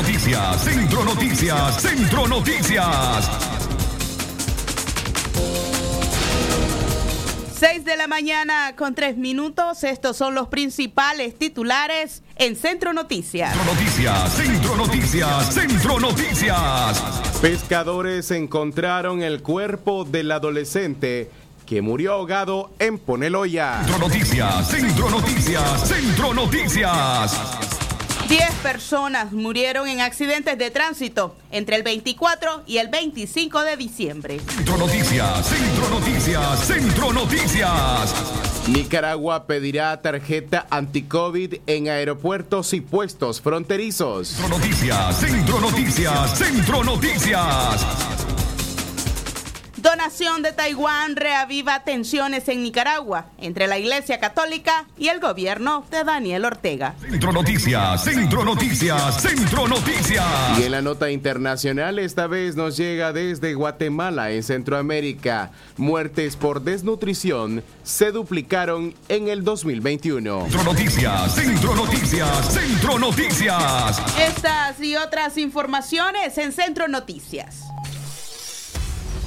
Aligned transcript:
Noticias, 0.00 0.62
Centro 0.62 1.04
Noticias, 1.04 1.82
Centro 1.82 2.28
Noticias. 2.28 3.28
6 7.58 7.84
de 7.84 7.96
la 7.96 8.06
mañana 8.06 8.76
con 8.76 8.94
3 8.94 9.16
minutos. 9.16 9.82
Estos 9.82 10.16
son 10.16 10.36
los 10.36 10.46
principales 10.46 11.36
titulares 11.36 12.22
en 12.36 12.54
Centro 12.54 12.92
Noticias. 12.92 13.52
Centro 13.52 13.74
Noticias, 13.74 14.32
Centro 14.34 14.76
Noticias, 14.76 15.54
Centro 15.54 15.98
Noticias. 15.98 17.02
Pescadores 17.42 18.30
encontraron 18.30 19.22
el 19.22 19.42
cuerpo 19.42 20.04
del 20.04 20.30
adolescente 20.30 21.28
que 21.66 21.82
murió 21.82 22.12
ahogado 22.12 22.70
en 22.78 23.00
Poneloya. 23.00 23.82
Centro 23.82 23.98
Noticias, 23.98 24.68
Centro 24.68 25.10
Noticias, 25.10 25.88
Centro 25.88 26.34
Noticias. 26.34 27.67
Diez 28.28 28.54
personas 28.62 29.32
murieron 29.32 29.88
en 29.88 30.02
accidentes 30.02 30.58
de 30.58 30.70
tránsito 30.70 31.34
entre 31.50 31.76
el 31.76 31.82
24 31.82 32.62
y 32.66 32.76
el 32.76 32.88
25 32.88 33.62
de 33.62 33.76
diciembre. 33.78 34.38
Centro 34.40 34.76
Noticias, 34.76 35.46
Centro 35.46 35.88
Noticias, 35.88 36.60
Centro 36.66 37.12
Noticias. 37.14 38.14
Nicaragua 38.68 39.46
pedirá 39.46 40.02
tarjeta 40.02 40.66
anti-COVID 40.68 41.54
en 41.66 41.88
aeropuertos 41.88 42.74
y 42.74 42.82
puestos 42.82 43.40
fronterizos. 43.40 44.28
Centro 44.28 44.58
Noticias, 44.58 45.20
Centro 45.20 45.60
Noticias, 45.60 46.38
Centro 46.38 46.84
Noticias. 46.84 48.17
Donación 49.98 50.42
de 50.42 50.52
Taiwán 50.52 51.16
reaviva 51.16 51.82
tensiones 51.82 52.48
en 52.48 52.62
Nicaragua 52.62 53.26
entre 53.36 53.66
la 53.66 53.78
Iglesia 53.78 54.20
Católica 54.20 54.86
y 54.96 55.08
el 55.08 55.18
gobierno 55.18 55.84
de 55.90 56.04
Daniel 56.04 56.44
Ortega. 56.44 56.94
Centro 57.00 57.32
Noticias, 57.32 58.04
Centro 58.04 58.44
Noticias, 58.44 59.20
Centro 59.20 59.66
Noticias. 59.66 60.24
Y 60.56 60.62
en 60.62 60.70
la 60.70 60.82
nota 60.82 61.10
internacional, 61.10 61.98
esta 61.98 62.28
vez 62.28 62.54
nos 62.54 62.76
llega 62.76 63.12
desde 63.12 63.54
Guatemala, 63.54 64.30
en 64.30 64.44
Centroamérica. 64.44 65.50
Muertes 65.76 66.36
por 66.36 66.62
desnutrición 66.62 67.64
se 67.82 68.12
duplicaron 68.12 68.94
en 69.08 69.26
el 69.26 69.42
2021. 69.42 70.42
Centro 70.42 70.62
Noticias, 70.62 71.34
Centro 71.34 71.74
Noticias, 71.74 72.54
Centro 72.54 72.98
Noticias. 73.00 74.00
Estas 74.16 74.80
y 74.80 74.94
otras 74.94 75.36
informaciones 75.38 76.38
en 76.38 76.52
Centro 76.52 76.86
Noticias. 76.86 77.64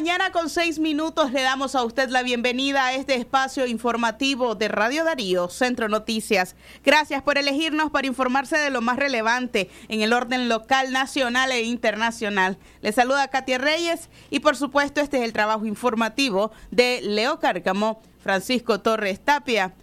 Mañana 0.00 0.32
con 0.32 0.48
6 0.48 0.78
minutos 0.78 1.30
le 1.30 1.42
damos 1.42 1.74
a 1.74 1.84
usted 1.84 2.08
la 2.08 2.22
bienvenida 2.22 2.86
a 2.86 2.94
este 2.94 3.16
espacio 3.16 3.66
informativo 3.66 4.54
de 4.54 4.68
Radio 4.68 5.04
Darío, 5.04 5.50
Centro 5.50 5.90
Noticias. 5.90 6.56
Gracias 6.82 7.22
por 7.22 7.36
elegirnos 7.36 7.90
para 7.90 8.06
informarse 8.06 8.56
de 8.56 8.70
lo 8.70 8.80
más 8.80 8.96
relevante 8.96 9.68
en 9.88 10.00
el 10.00 10.14
orden 10.14 10.48
local, 10.48 10.90
nacional 10.90 11.52
e 11.52 11.64
internacional. 11.64 12.56
Le 12.80 12.92
saluda 12.92 13.28
Katia 13.28 13.58
Reyes 13.58 14.08
y 14.30 14.40
por 14.40 14.56
supuesto 14.56 15.02
este 15.02 15.18
es 15.18 15.24
el 15.24 15.34
trabajo 15.34 15.66
informativo 15.66 16.50
de 16.70 17.00
Leo 17.02 17.38
Cárcamo, 17.38 18.00
Francisco 18.20 18.80
Torres 18.80 19.20
Tapia. 19.22 19.74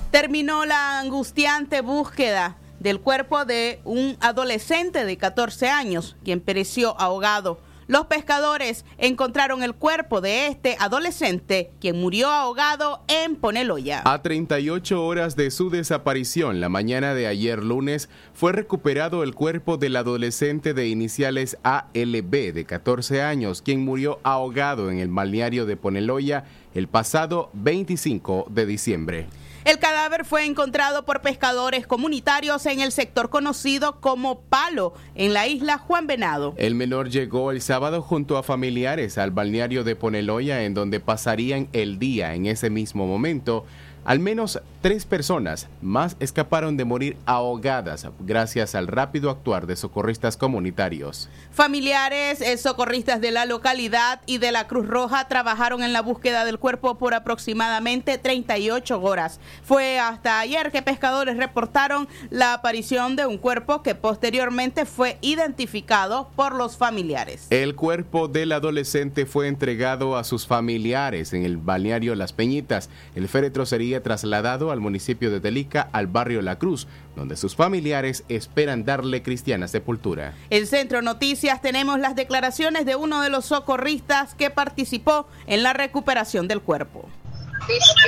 Terminó 0.09 0.65
la 0.65 0.99
angustiante 0.99 1.81
búsqueda 1.81 2.57
del 2.79 3.01
cuerpo 3.01 3.45
de 3.45 3.79
un 3.83 4.17
adolescente 4.21 5.05
de 5.05 5.17
14 5.17 5.69
años, 5.69 6.15
quien 6.23 6.39
pereció 6.39 6.99
ahogado. 6.99 7.59
Los 7.87 8.07
pescadores 8.07 8.83
encontraron 8.97 9.61
el 9.61 9.75
cuerpo 9.75 10.19
de 10.19 10.47
este 10.47 10.75
adolescente, 10.79 11.69
quien 11.79 12.01
murió 12.01 12.29
ahogado 12.29 13.03
en 13.07 13.35
Poneloya. 13.35 14.01
A 14.05 14.23
38 14.23 15.05
horas 15.05 15.35
de 15.35 15.51
su 15.51 15.69
desaparición, 15.69 16.61
la 16.61 16.69
mañana 16.69 17.13
de 17.13 17.27
ayer 17.27 17.63
lunes, 17.63 18.09
fue 18.33 18.53
recuperado 18.53 19.21
el 19.21 19.35
cuerpo 19.35 19.77
del 19.77 19.97
adolescente 19.97 20.73
de 20.73 20.87
iniciales 20.87 21.59
ALB 21.61 22.53
de 22.53 22.65
14 22.65 23.21
años, 23.21 23.61
quien 23.61 23.85
murió 23.85 24.19
ahogado 24.23 24.89
en 24.89 24.97
el 24.97 25.09
balneario 25.09 25.67
de 25.67 25.77
Poneloya 25.77 26.45
el 26.73 26.87
pasado 26.87 27.51
25 27.53 28.47
de 28.49 28.65
diciembre. 28.65 29.27
El 29.65 29.79
cadáver 29.79 30.25
fue 30.25 30.45
encontrado 30.45 31.05
por 31.05 31.21
pescadores 31.21 31.87
comunitarios 31.87 32.67
en 32.67 32.81
el 32.81 32.91
sector 32.91 33.31
conocido 33.31 33.99
como 33.99 34.41
Palo, 34.41 34.93
en 35.15 35.33
la 35.33 35.47
isla 35.47 35.79
Juan 35.79 36.05
Venado. 36.05 36.53
El 36.57 36.75
menor 36.75 37.09
llegó 37.09 37.49
el 37.49 37.61
sábado 37.61 38.03
junto 38.03 38.37
a 38.37 38.43
familiares 38.43 39.17
al 39.17 39.31
balneario 39.31 39.83
de 39.83 39.95
Poneloya, 39.95 40.63
en 40.65 40.75
donde 40.75 40.99
pasarían 40.99 41.67
el 41.73 41.97
día 41.97 42.35
en 42.35 42.45
ese 42.45 42.69
mismo 42.69 43.07
momento. 43.07 43.65
Al 44.05 44.19
menos 44.19 44.61
tres 44.83 45.03
personas 45.03 45.67
más 45.81 46.15
escaparon 46.19 46.77
de 46.77 46.85
morir 46.85 47.17
ahogadas 47.25 48.07
gracias 48.19 48.75
al 48.75 48.85
rápido 48.85 49.31
actuar 49.31 49.65
de 49.65 49.75
socorristas 49.75 50.37
comunitarios. 50.37 51.27
Familiares, 51.49 52.39
eh, 52.39 52.55
socorristas 52.57 53.19
de 53.19 53.31
la 53.31 53.47
localidad 53.47 54.21
y 54.27 54.37
de 54.37 54.51
la 54.51 54.67
Cruz 54.67 54.87
Roja 54.87 55.27
trabajaron 55.27 55.81
en 55.81 55.91
la 55.91 56.03
búsqueda 56.03 56.45
del 56.45 56.59
cuerpo 56.59 56.99
por 56.99 57.15
aproximadamente 57.15 58.19
38 58.19 59.01
horas. 59.01 59.39
Fue 59.63 59.97
hasta 59.97 60.39
ayer 60.39 60.71
que 60.71 60.83
pescadores 60.83 61.37
reportaron 61.37 62.07
la 62.29 62.53
aparición 62.53 63.15
de 63.15 63.25
un 63.25 63.39
cuerpo 63.39 63.81
que 63.81 63.95
posteriormente 63.95 64.85
fue 64.85 65.17
identificado 65.21 66.29
por 66.35 66.53
los 66.53 66.77
familiares. 66.77 67.47
El 67.49 67.73
cuerpo 67.73 68.27
del 68.27 68.51
adolescente 68.51 69.25
fue 69.25 69.47
entregado 69.47 70.15
a 70.15 70.23
sus 70.23 70.45
familiares 70.45 71.33
en 71.33 71.43
el 71.43 71.57
balneario 71.57 72.13
Las 72.13 72.33
Peñitas. 72.33 72.91
El 73.15 73.27
féretro 73.27 73.65
sería 73.65 73.94
trasladado 74.01 74.71
al 74.71 74.79
municipio 74.79 75.31
de 75.31 75.39
Telica, 75.39 75.89
al 75.91 76.07
barrio 76.07 76.41
La 76.41 76.57
Cruz, 76.57 76.87
donde 77.15 77.37
sus 77.37 77.55
familiares 77.55 78.23
esperan 78.29 78.85
darle 78.85 79.23
cristiana 79.23 79.67
sepultura. 79.67 80.33
En 80.49 80.67
Centro 80.67 81.01
Noticias 81.01 81.61
tenemos 81.61 81.99
las 81.99 82.15
declaraciones 82.15 82.85
de 82.85 82.95
uno 82.95 83.21
de 83.21 83.29
los 83.29 83.45
socorristas 83.45 84.33
que 84.35 84.49
participó 84.49 85.27
en 85.47 85.63
la 85.63 85.73
recuperación 85.73 86.47
del 86.47 86.61
cuerpo. 86.61 87.09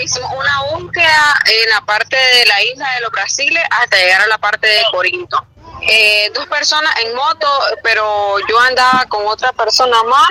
Hicimos 0.04 0.30
una 0.38 0.78
búsqueda 0.78 1.34
en 1.45 1.69
la 1.72 1.81
parte 1.86 2.16
de 2.16 2.45
la 2.45 2.63
isla 2.63 2.88
de 2.95 3.01
los 3.01 3.12
Brasiles 3.12 3.63
hasta 3.81 3.98
llegar 3.98 4.22
a 4.22 4.28
la 4.28 4.38
parte 4.38 4.68
de 4.68 4.81
Corinto. 4.92 5.45
eh, 5.81 6.31
dos 6.34 6.45
personas 6.48 6.94
en 7.04 7.16
moto, 7.16 7.48
pero 7.84 8.38
yo 8.48 8.60
andaba 8.60 9.06
con 9.10 9.25
otra 9.28 9.51
persona 9.54 9.98
más 10.04 10.30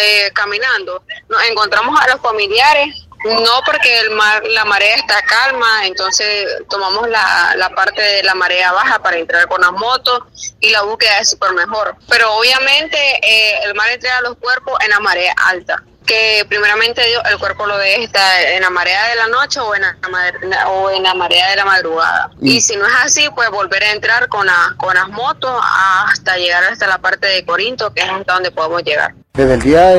eh, 0.00 0.30
caminando. 0.32 1.02
Nos 1.28 1.42
encontramos 1.44 1.98
a 2.00 2.08
los 2.08 2.20
familiares, 2.20 3.06
no 3.24 3.60
porque 3.66 4.00
el 4.00 4.10
mar, 4.10 4.42
la 4.46 4.64
marea 4.64 4.96
está 4.96 5.20
calma, 5.22 5.86
entonces 5.86 6.46
tomamos 6.68 7.08
la, 7.08 7.54
la 7.56 7.70
parte 7.70 8.00
de 8.00 8.22
la 8.22 8.34
marea 8.34 8.72
baja 8.72 9.00
para 9.00 9.18
entrar 9.18 9.46
con 9.46 9.60
las 9.60 9.72
motos 9.72 10.20
y 10.60 10.70
la 10.70 10.82
búsqueda 10.82 11.18
es 11.18 11.30
súper 11.30 11.52
mejor. 11.52 11.96
Pero 12.08 12.32
obviamente 12.34 12.96
eh, 13.22 13.60
el 13.64 13.74
mar 13.74 13.90
entrega 13.90 14.20
los 14.22 14.36
cuerpos 14.36 14.78
en 14.84 14.90
la 14.90 15.00
marea 15.00 15.34
alta 15.46 15.82
que 16.06 16.44
primeramente 16.48 17.02
el 17.30 17.38
cuerpo 17.38 17.66
lo 17.66 17.78
de 17.78 18.02
estar 18.02 18.42
en 18.42 18.62
la 18.62 18.70
marea 18.70 19.08
de 19.10 19.14
la 19.14 19.28
noche 19.28 19.60
o 19.60 19.72
en 19.76 19.82
la, 19.82 20.68
o 20.68 20.90
en 20.90 21.04
la 21.04 21.14
marea 21.14 21.50
de 21.50 21.56
la 21.56 21.64
madrugada. 21.64 22.30
Y 22.40 22.56
mm. 22.56 22.60
si 22.60 22.76
no 22.76 22.84
es 22.84 22.94
así, 23.04 23.28
pues 23.32 23.48
volver 23.50 23.84
a 23.84 23.92
entrar 23.92 24.26
con, 24.26 24.48
con 24.76 24.94
las 24.94 25.08
motos 25.08 25.62
hasta 26.08 26.36
llegar 26.36 26.64
hasta 26.64 26.88
la 26.88 26.98
parte 26.98 27.28
de 27.28 27.44
Corinto, 27.44 27.94
que 27.94 28.00
es 28.00 28.08
hasta 28.08 28.32
donde 28.32 28.50
podemos 28.50 28.82
llegar. 28.82 29.14
Desde 29.40 29.54
el 29.54 29.62
día 29.62 29.94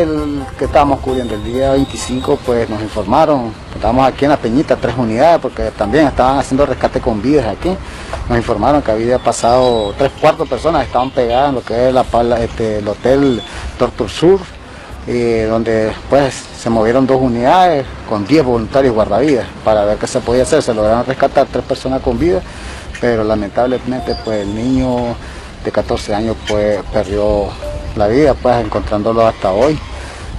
que 0.60 0.66
estábamos 0.66 1.00
cubriendo, 1.00 1.34
el 1.34 1.44
día 1.44 1.72
25, 1.72 2.38
pues 2.46 2.70
nos 2.70 2.80
informaron, 2.80 3.52
estábamos 3.74 4.08
aquí 4.08 4.26
en 4.26 4.30
la 4.30 4.38
Peñita, 4.38 4.76
tres 4.76 4.94
unidades, 4.96 5.40
porque 5.42 5.72
también 5.72 6.06
estaban 6.06 6.38
haciendo 6.38 6.64
rescate 6.64 7.02
con 7.02 7.24
vidas 7.24 7.48
aquí. 7.48 7.76
Nos 8.30 8.38
informaron 8.38 8.84
que 8.84 8.92
había 8.92 9.18
pasado 9.18 9.96
tres 9.98 10.12
cuartos 10.22 10.48
personas, 10.48 10.86
estaban 10.86 11.10
pegadas 11.10 11.50
en 11.50 11.56
lo 11.56 11.64
que 11.64 11.90
es 11.90 11.96
este, 12.40 12.78
el 12.78 12.88
hotel 12.88 13.42
Tortur 13.80 14.12
Sur, 14.12 14.40
donde 15.08 15.92
pues 16.08 16.36
se 16.60 16.70
movieron 16.70 17.08
dos 17.08 17.20
unidades 17.20 17.88
con 18.08 18.28
10 18.28 18.46
voluntarios 18.46 18.94
guardavidas 18.94 19.48
para 19.66 19.86
ver 19.86 19.98
qué 19.98 20.06
se 20.06 20.20
podía 20.20 20.44
hacer. 20.44 20.62
Se 20.62 20.72
lograron 20.72 21.04
rescatar 21.04 21.48
tres 21.52 21.66
personas 21.66 22.04
con 22.04 22.20
vida, 22.20 22.44
pero 23.00 23.24
lamentablemente 23.24 24.16
pues 24.24 24.42
el 24.42 24.54
niño 24.54 25.16
de 25.64 25.72
14 25.72 26.16
años 26.16 26.36
pues 26.48 26.80
perdió 26.92 27.48
la 27.96 28.08
vida 28.08 28.34
pues 28.34 28.64
encontrándolo 28.64 29.26
hasta 29.26 29.52
hoy. 29.52 29.78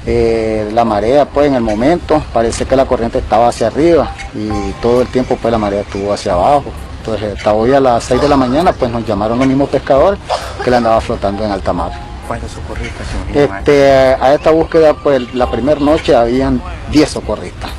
Eh, 0.04 0.68
la 0.72 0.84
marea 0.84 1.26
pues 1.26 1.46
en 1.46 1.54
el 1.54 1.62
momento 1.62 2.22
parece 2.32 2.64
que 2.64 2.74
la 2.74 2.86
corriente 2.86 3.18
estaba 3.18 3.48
hacia 3.48 3.68
arriba 3.68 4.10
y 4.34 4.72
todo 4.80 5.02
el 5.02 5.08
tiempo 5.08 5.38
pues 5.40 5.52
la 5.52 5.58
marea 5.58 5.82
estuvo 5.82 6.12
hacia 6.12 6.32
abajo. 6.32 6.64
Entonces 6.98 7.36
hasta 7.36 7.52
hoy 7.52 7.72
a 7.72 7.80
las 7.80 8.04
6 8.04 8.20
de 8.20 8.28
la 8.28 8.36
mañana 8.36 8.72
pues 8.72 8.90
nos 8.90 9.06
llamaron 9.06 9.38
los 9.38 9.46
mismos 9.46 9.68
pescadores 9.68 10.18
que 10.62 10.70
le 10.70 10.76
andaba 10.76 11.00
flotando 11.00 11.44
en 11.44 11.50
alta 11.50 11.72
mar. 11.72 11.92
¿Cuántos 12.26 12.52
socorristas 12.52 13.06
este, 13.34 14.16
A 14.20 14.34
esta 14.34 14.50
búsqueda, 14.50 14.94
pues 14.94 15.34
la 15.34 15.50
primera 15.50 15.80
noche 15.80 16.14
habían 16.14 16.62
10 16.90 17.10
socorristas, 17.10 17.70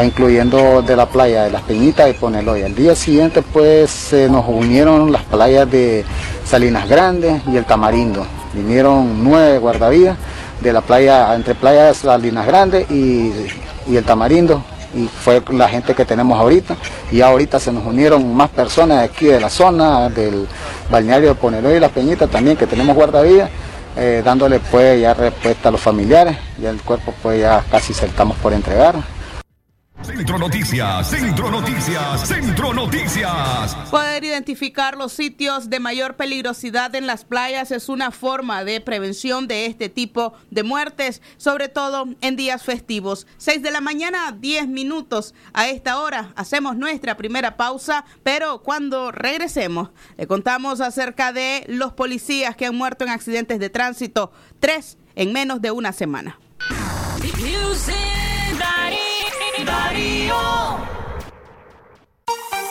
incluyendo 0.00 0.80
de 0.80 0.96
la 0.96 1.06
playa 1.06 1.44
de 1.44 1.50
Las 1.50 1.62
Peñitas 1.62 2.08
y 2.08 2.14
Poneloya. 2.14 2.66
El 2.66 2.74
día 2.74 2.94
siguiente, 2.94 3.42
pues 3.42 3.90
se 3.90 4.28
nos 4.28 4.48
unieron 4.48 5.12
las 5.12 5.22
playas 5.24 5.70
de 5.70 6.04
Salinas 6.44 6.88
Grandes 6.88 7.42
y 7.46 7.56
el 7.56 7.64
Tamarindo. 7.64 8.26
Vinieron 8.54 9.22
nueve 9.22 9.58
guardavidas 9.58 10.16
de 10.60 10.72
la 10.72 10.80
playa, 10.80 11.34
entre 11.34 11.54
playas 11.54 11.98
Salinas 11.98 12.46
Grandes 12.46 12.90
y, 12.90 13.32
el 13.94 14.04
Tamarindo, 14.04 14.62
y 14.94 15.06
fue 15.08 15.42
la 15.50 15.68
gente 15.68 15.94
que 15.94 16.06
tenemos 16.06 16.38
ahorita. 16.38 16.76
Y 17.10 17.20
ahorita 17.20 17.60
se 17.60 17.72
nos 17.72 17.84
unieron 17.84 18.34
más 18.34 18.48
personas 18.48 19.04
aquí 19.04 19.26
de 19.26 19.40
la 19.40 19.50
zona, 19.50 20.08
del 20.08 20.46
balneario 20.90 21.28
de 21.30 21.34
Poneloya 21.34 21.76
y 21.76 21.80
Las 21.80 21.92
Peñitas 21.92 22.30
también, 22.30 22.56
que 22.56 22.66
tenemos 22.66 22.96
guardavidas. 22.96 23.50
Eh, 23.94 24.22
dándole 24.24 24.58
pues 24.58 24.98
ya 24.98 25.12
respuesta 25.12 25.68
a 25.68 25.72
los 25.72 25.80
familiares, 25.82 26.38
ya 26.58 26.70
el 26.70 26.80
cuerpo 26.80 27.12
pues 27.22 27.38
ya 27.38 27.62
casi 27.70 27.92
se 27.92 28.06
estamos 28.06 28.38
por 28.38 28.54
entregar. 28.54 28.94
Centro 30.00 30.36
Noticias, 30.36 31.10
Centro 31.10 31.50
Noticias, 31.50 32.26
Centro 32.26 32.72
Noticias. 32.72 33.76
Poder 33.88 34.24
identificar 34.24 34.96
los 34.96 35.12
sitios 35.12 35.70
de 35.70 35.78
mayor 35.78 36.16
peligrosidad 36.16 36.94
en 36.96 37.06
las 37.06 37.24
playas 37.24 37.70
es 37.70 37.88
una 37.88 38.10
forma 38.10 38.64
de 38.64 38.80
prevención 38.80 39.46
de 39.46 39.66
este 39.66 39.88
tipo 39.88 40.32
de 40.50 40.64
muertes, 40.64 41.22
sobre 41.36 41.68
todo 41.68 42.08
en 42.20 42.34
días 42.34 42.64
festivos. 42.64 43.28
6 43.36 43.62
de 43.62 43.70
la 43.70 43.80
mañana, 43.80 44.32
10 44.32 44.66
minutos. 44.66 45.34
A 45.52 45.68
esta 45.68 46.00
hora 46.00 46.32
hacemos 46.34 46.76
nuestra 46.76 47.16
primera 47.16 47.56
pausa, 47.56 48.04
pero 48.24 48.62
cuando 48.62 49.12
regresemos 49.12 49.90
le 50.16 50.26
contamos 50.26 50.80
acerca 50.80 51.32
de 51.32 51.64
los 51.68 51.92
policías 51.92 52.56
que 52.56 52.66
han 52.66 52.74
muerto 52.74 53.04
en 53.04 53.10
accidentes 53.10 53.60
de 53.60 53.70
tránsito, 53.70 54.32
tres 54.58 54.98
en 55.14 55.32
menos 55.32 55.62
de 55.62 55.70
una 55.70 55.92
semana. 55.92 56.38
Darío. 59.58 59.66
Darío, 59.66 60.78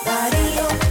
Darío, 0.03 0.90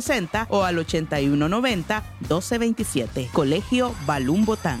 6060 0.00 0.46
o 0.50 0.64
al 0.64 0.78
8190 0.78 2.02
1227. 2.20 3.28
Colegio 3.32 3.94
Balún 4.06 4.44
Botán. 4.44 4.80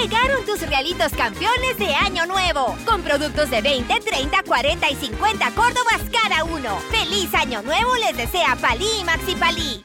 Llegaron 0.00 0.46
tus 0.46 0.62
realitos 0.62 1.12
campeones 1.12 1.76
de 1.76 1.94
Año 1.94 2.24
Nuevo, 2.24 2.74
con 2.86 3.02
productos 3.02 3.50
de 3.50 3.60
20, 3.60 4.00
30, 4.00 4.42
40 4.44 4.90
y 4.90 4.94
50 4.94 5.50
Córdobas 5.50 6.00
cada 6.10 6.42
uno. 6.44 6.78
¡Feliz 6.90 7.34
Año 7.34 7.60
Nuevo 7.60 7.94
les 7.96 8.16
desea 8.16 8.56
Palí 8.56 8.88
y 8.98 9.04
Maxi 9.04 9.34
Palí! 9.34 9.84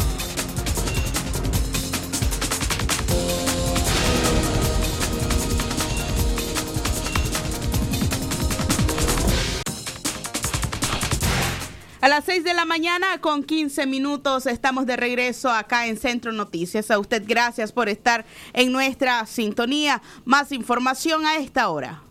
A 12.01 12.09
las 12.09 12.25
6 12.25 12.43
de 12.43 12.55
la 12.55 12.65
mañana 12.65 13.21
con 13.21 13.43
15 13.43 13.85
minutos 13.85 14.47
estamos 14.47 14.87
de 14.87 14.97
regreso 14.97 15.51
acá 15.51 15.85
en 15.85 15.97
Centro 15.97 16.31
Noticias. 16.31 16.89
A 16.89 16.97
usted 16.97 17.21
gracias 17.27 17.71
por 17.71 17.89
estar 17.89 18.25
en 18.53 18.71
nuestra 18.71 19.27
sintonía. 19.27 20.01
Más 20.25 20.51
información 20.51 21.27
a 21.27 21.37
esta 21.37 21.69
hora. 21.69 22.01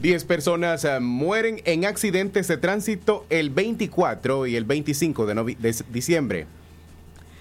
10 0.00 0.24
personas 0.24 0.84
eh, 0.84 1.00
mueren 1.00 1.60
en 1.64 1.84
accidentes 1.84 2.46
de 2.46 2.58
tránsito 2.58 3.26
el 3.28 3.50
24 3.50 4.46
y 4.46 4.54
el 4.54 4.64
25 4.64 5.26
de, 5.26 5.56
de 5.58 5.74
diciembre. 5.90 6.46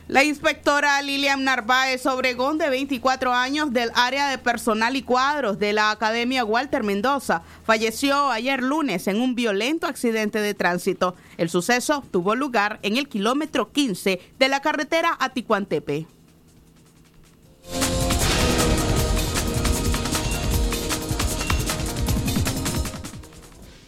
La 0.08 0.24
inspectora 0.24 1.02
Lilian 1.02 1.44
Narváez 1.44 2.06
Obregón, 2.06 2.58
de 2.58 2.70
24 2.70 3.34
años, 3.34 3.74
del 3.74 3.92
área 3.94 4.30
de 4.30 4.38
personal 4.38 4.96
y 4.96 5.02
cuadros 5.02 5.60
de 5.60 5.74
la 5.74 5.92
Academia 5.92 6.46
Walter 6.46 6.82
Mendoza, 6.84 7.42
falleció 7.66 8.32
ayer 8.32 8.64
lunes 8.64 9.08
en 9.08 9.20
un 9.20 9.36
violento 9.36 9.86
accidente 9.86 10.40
de 10.40 10.54
tránsito. 10.54 11.16
El 11.36 11.50
suceso 11.50 12.06
tuvo 12.10 12.36
lugar 12.36 12.80
en 12.84 12.96
el 12.96 13.10
kilómetro 13.10 13.74
15 13.74 14.22
de 14.40 14.48
la 14.48 14.62
carretera 14.62 15.18
a 15.20 15.34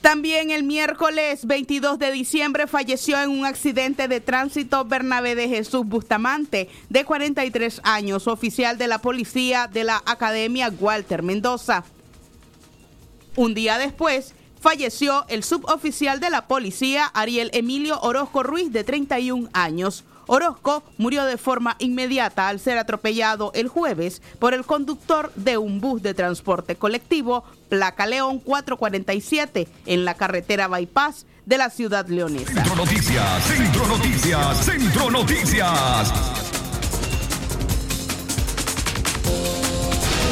También 0.10 0.50
el 0.50 0.64
miércoles 0.64 1.46
22 1.46 2.00
de 2.00 2.12
diciembre 2.12 2.66
falleció 2.66 3.22
en 3.22 3.30
un 3.30 3.46
accidente 3.46 4.08
de 4.08 4.20
tránsito 4.20 4.84
Bernabé 4.84 5.36
de 5.36 5.48
Jesús 5.48 5.86
Bustamante, 5.86 6.68
de 6.90 7.06
43 7.06 7.80
años, 7.84 8.26
oficial 8.26 8.80
de 8.80 8.88
la 8.88 8.98
policía 8.98 9.70
de 9.72 9.84
la 9.84 10.02
Academia 10.08 10.74
Walter 10.80 11.22
Mendoza. 11.22 11.84
Un 13.36 13.54
día 13.54 13.78
después, 13.78 14.34
falleció 14.60 15.26
el 15.28 15.44
suboficial 15.44 16.20
de 16.20 16.32
la 16.32 16.48
policía 16.48 17.06
Ariel 17.06 17.52
Emilio 17.54 18.00
Orozco 18.02 18.42
Ruiz, 18.42 18.72
de 18.72 18.84
31 18.84 19.50
años. 19.54 20.06
Orozco 20.32 20.84
murió 21.00 21.26
de 21.26 21.38
forma 21.38 21.76
inmediata 21.80 22.50
al 22.50 22.60
ser 22.60 22.78
atropellado 22.78 23.52
el 23.56 23.68
jueves 23.68 24.22
por 24.38 24.54
el 24.54 24.64
conductor 24.64 25.32
de 25.34 25.58
un 25.58 25.82
bus 25.82 26.04
de 26.04 26.14
transporte 26.14 26.76
colectivo, 26.76 27.44
placa 27.68 28.06
León 28.06 28.40
447, 28.40 29.68
en 29.88 30.06
la 30.06 30.14
carretera 30.14 30.68
Bypass 30.68 31.26
de 31.48 31.58
la 31.58 31.72
ciudad 31.72 32.08
leonesa. 32.08 32.54
Centro 32.54 32.76
Noticias, 32.76 33.44
Centro 33.44 33.88
Noticias, 33.88 34.66
Centro 34.66 35.10
Noticias. 35.10 36.39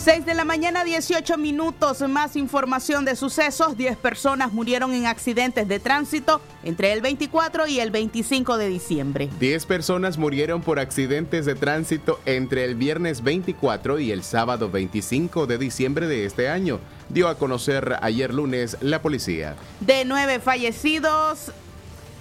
6 0.07 0.25
de 0.25 0.35
la 0.35 0.45
mañana, 0.45 0.85
18 0.85 1.37
minutos. 1.37 2.01
Más 2.09 2.37
información 2.37 3.05
de 3.05 3.17
sucesos. 3.17 3.77
10 3.77 3.97
personas 3.97 4.53
murieron 4.53 4.93
en 4.93 5.07
accidentes 5.07 5.67
de 5.67 5.81
tránsito 5.81 6.41
entre 6.63 6.93
el 6.93 7.01
24 7.01 7.67
y 7.67 7.81
el 7.81 7.91
25 7.91 8.57
de 8.57 8.69
diciembre. 8.69 9.29
10 9.41 9.67
personas 9.67 10.17
murieron 10.17 10.63
por 10.63 10.79
accidentes 10.79 11.45
de 11.45 11.57
tránsito 11.57 12.21
entre 12.25 12.65
el 12.65 12.77
viernes 12.77 13.25
24 13.25 13.99
y 13.99 14.13
el 14.13 14.23
sábado 14.23 14.71
25 14.71 15.49
de 15.49 15.59
diciembre 15.59 16.07
de 16.07 16.25
este 16.25 16.49
año, 16.51 16.79
dio 17.09 17.27
a 17.27 17.37
conocer 17.37 17.97
ayer 18.01 18.33
lunes 18.33 18.77
la 18.83 19.03
policía. 19.03 19.57
De 19.81 20.05
9 20.05 20.39
fallecidos, 20.39 21.51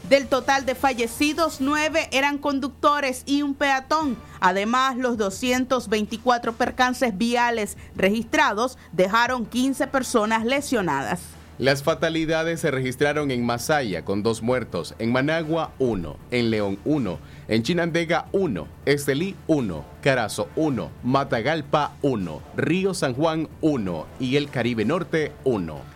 del 0.09 0.27
total 0.27 0.65
de 0.65 0.75
fallecidos, 0.75 1.61
9 1.61 2.09
eran 2.11 2.37
conductores 2.37 3.23
y 3.25 3.41
un 3.41 3.55
peatón. 3.55 4.17
Además, 4.39 4.97
los 4.97 5.17
224 5.17 6.53
percances 6.53 7.17
viales 7.17 7.77
registrados 7.95 8.77
dejaron 8.91 9.45
15 9.45 9.87
personas 9.87 10.45
lesionadas. 10.45 11.21
Las 11.57 11.83
fatalidades 11.83 12.59
se 12.59 12.69
registraron 12.69 13.31
en 13.31 13.45
Masaya 13.45 14.03
con 14.03 14.23
dos 14.23 14.43
muertos, 14.43 14.93
en 14.99 15.13
Managua 15.13 15.71
1, 15.79 16.17
en 16.31 16.51
León 16.51 16.77
1, 16.83 17.17
en 17.47 17.63
Chinandega 17.63 18.27
1, 18.33 18.67
Estelí 18.85 19.37
1, 19.47 19.85
Carazo 20.01 20.49
1, 20.57 20.91
Matagalpa 21.03 21.93
1, 22.01 22.41
Río 22.57 22.93
San 22.93 23.13
Juan 23.13 23.47
1 23.61 24.05
y 24.19 24.35
el 24.35 24.49
Caribe 24.49 24.83
Norte 24.83 25.31
1. 25.45 25.94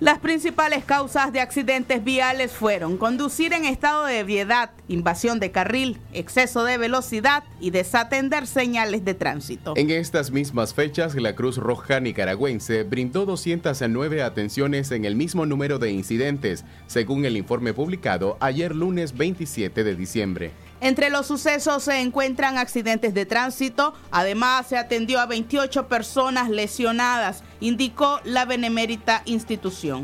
Las 0.00 0.18
principales 0.18 0.82
causas 0.82 1.30
de 1.30 1.42
accidentes 1.42 2.02
viales 2.02 2.52
fueron 2.52 2.96
conducir 2.96 3.52
en 3.52 3.66
estado 3.66 4.06
de 4.06 4.20
ebriedad, 4.20 4.70
invasión 4.88 5.40
de 5.40 5.50
carril, 5.50 5.98
exceso 6.14 6.64
de 6.64 6.78
velocidad 6.78 7.44
y 7.60 7.68
desatender 7.68 8.46
señales 8.46 9.04
de 9.04 9.12
tránsito. 9.12 9.74
En 9.76 9.90
estas 9.90 10.30
mismas 10.30 10.72
fechas, 10.72 11.14
la 11.16 11.34
Cruz 11.34 11.58
Roja 11.58 12.00
Nicaragüense 12.00 12.82
brindó 12.84 13.26
209 13.26 14.22
atenciones 14.22 14.90
en 14.90 15.04
el 15.04 15.16
mismo 15.16 15.44
número 15.44 15.78
de 15.78 15.90
incidentes, 15.90 16.64
según 16.86 17.26
el 17.26 17.36
informe 17.36 17.74
publicado 17.74 18.38
ayer 18.40 18.74
lunes 18.74 19.14
27 19.14 19.84
de 19.84 19.96
diciembre. 19.96 20.52
Entre 20.80 21.10
los 21.10 21.26
sucesos 21.26 21.82
se 21.84 22.00
encuentran 22.00 22.56
accidentes 22.56 23.12
de 23.12 23.26
tránsito. 23.26 23.92
Además, 24.10 24.66
se 24.66 24.78
atendió 24.78 25.20
a 25.20 25.26
28 25.26 25.88
personas 25.88 26.48
lesionadas, 26.48 27.42
indicó 27.60 28.20
la 28.24 28.46
benemérita 28.46 29.22
institución. 29.26 30.02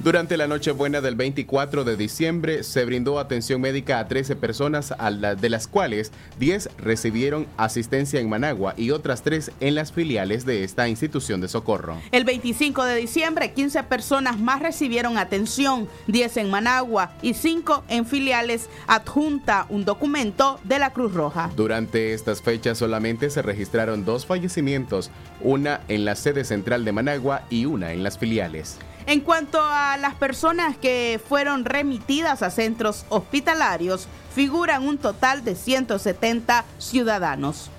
Durante 0.00 0.36
la 0.36 0.46
Nochebuena 0.46 1.00
del 1.00 1.16
24 1.16 1.82
de 1.82 1.96
diciembre 1.96 2.62
se 2.62 2.84
brindó 2.84 3.18
atención 3.18 3.60
médica 3.60 3.98
a 3.98 4.06
13 4.06 4.36
personas, 4.36 4.92
a 4.96 5.10
la- 5.10 5.34
de 5.34 5.50
las 5.50 5.66
cuales 5.66 6.12
10 6.38 6.70
recibieron 6.78 7.46
asistencia 7.56 8.20
en 8.20 8.28
Managua 8.28 8.74
y 8.76 8.92
otras 8.92 9.22
3 9.22 9.50
en 9.58 9.74
las 9.74 9.90
filiales 9.92 10.46
de 10.46 10.62
esta 10.62 10.88
institución 10.88 11.40
de 11.40 11.48
socorro. 11.48 11.96
El 12.12 12.22
25 12.24 12.84
de 12.84 12.94
diciembre, 12.94 13.52
15 13.52 13.82
personas 13.82 14.38
más 14.38 14.62
recibieron 14.62 15.18
atención, 15.18 15.88
10 16.06 16.36
en 16.36 16.48
Managua 16.48 17.10
y 17.20 17.34
5 17.34 17.82
en 17.88 18.06
filiales, 18.06 18.70
adjunta 18.86 19.66
un 19.68 19.84
documento 19.84 20.60
de 20.62 20.78
la 20.78 20.92
Cruz 20.92 21.12
Roja. 21.12 21.50
Durante 21.56 22.14
estas 22.14 22.40
fechas 22.40 22.78
solamente 22.78 23.30
se 23.30 23.42
registraron 23.42 24.04
dos 24.04 24.26
fallecimientos, 24.26 25.10
una 25.40 25.80
en 25.88 26.04
la 26.04 26.14
sede 26.14 26.44
central 26.44 26.84
de 26.84 26.92
Managua 26.92 27.42
y 27.50 27.64
una 27.64 27.92
en 27.92 28.04
las 28.04 28.16
filiales. 28.16 28.76
En 29.08 29.20
cuanto 29.20 29.58
a 29.62 29.96
las 29.96 30.16
personas 30.16 30.76
que 30.76 31.18
fueron 31.30 31.64
remitidas 31.64 32.42
a 32.42 32.50
centros 32.50 33.06
hospitalarios, 33.08 34.06
figuran 34.34 34.86
un 34.86 34.98
total 34.98 35.42
de 35.44 35.54
170 35.54 36.66
ciudadanos. 36.76 37.70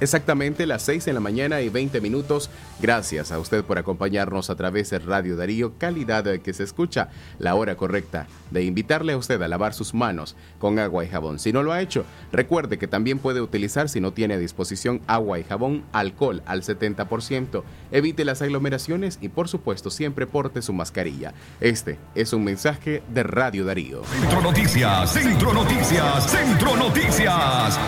Exactamente 0.00 0.66
las 0.66 0.82
6 0.82 1.04
de 1.04 1.12
la 1.12 1.20
mañana 1.20 1.60
y 1.60 1.68
20 1.68 2.00
minutos. 2.00 2.50
Gracias 2.80 3.32
a 3.32 3.38
usted 3.38 3.64
por 3.64 3.78
acompañarnos 3.78 4.48
a 4.48 4.56
través 4.56 4.90
de 4.90 5.00
Radio 5.00 5.36
Darío, 5.36 5.72
calidad 5.76 6.24
que 6.40 6.52
se 6.52 6.62
escucha, 6.62 7.08
la 7.38 7.54
hora 7.54 7.76
correcta 7.76 8.26
de 8.50 8.64
invitarle 8.64 9.12
a 9.12 9.16
usted 9.16 9.40
a 9.42 9.48
lavar 9.48 9.74
sus 9.74 9.94
manos 9.94 10.36
con 10.58 10.78
agua 10.78 11.04
y 11.04 11.08
jabón. 11.08 11.38
Si 11.38 11.52
no 11.52 11.62
lo 11.62 11.72
ha 11.72 11.80
hecho, 11.80 12.04
recuerde 12.32 12.78
que 12.78 12.86
también 12.86 13.18
puede 13.18 13.40
utilizar, 13.40 13.88
si 13.88 14.00
no 14.00 14.12
tiene 14.12 14.34
a 14.34 14.38
disposición 14.38 15.00
agua 15.06 15.38
y 15.38 15.44
jabón, 15.44 15.84
alcohol 15.92 16.42
al 16.46 16.62
70%. 16.62 17.62
Evite 17.90 18.24
las 18.24 18.42
aglomeraciones 18.42 19.18
y 19.20 19.28
por 19.28 19.48
supuesto 19.48 19.90
siempre 19.90 20.26
porte 20.26 20.62
su 20.62 20.72
mascarilla. 20.72 21.34
Este 21.60 21.98
es 22.14 22.32
un 22.32 22.44
mensaje 22.44 23.02
de 23.12 23.22
Radio 23.22 23.64
Darío. 23.64 24.04
Centro 24.04 24.42
Noticias, 24.42 25.12
Centro 25.12 25.52
Noticias, 25.52 26.30
Centro 26.30 26.76
Noticias. 26.76 27.78